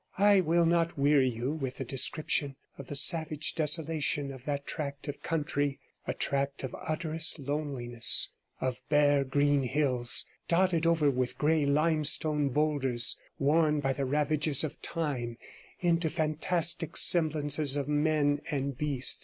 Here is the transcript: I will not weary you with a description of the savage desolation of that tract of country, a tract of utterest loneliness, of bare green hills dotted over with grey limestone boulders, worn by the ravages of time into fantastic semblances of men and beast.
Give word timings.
I 0.17 0.39
will 0.41 0.65
not 0.65 0.97
weary 0.97 1.29
you 1.29 1.51
with 1.51 1.79
a 1.79 1.83
description 1.83 2.55
of 2.75 2.87
the 2.87 2.95
savage 2.95 3.53
desolation 3.53 4.31
of 4.31 4.45
that 4.45 4.65
tract 4.65 5.07
of 5.07 5.21
country, 5.21 5.77
a 6.07 6.13
tract 6.15 6.63
of 6.63 6.75
utterest 6.81 7.37
loneliness, 7.37 8.31
of 8.59 8.77
bare 8.89 9.23
green 9.23 9.61
hills 9.61 10.25
dotted 10.47 10.87
over 10.87 11.11
with 11.11 11.37
grey 11.37 11.67
limestone 11.67 12.49
boulders, 12.49 13.15
worn 13.37 13.79
by 13.79 13.93
the 13.93 14.05
ravages 14.05 14.63
of 14.63 14.81
time 14.81 15.37
into 15.81 16.09
fantastic 16.09 16.97
semblances 16.97 17.77
of 17.77 17.87
men 17.87 18.41
and 18.49 18.79
beast. 18.79 19.19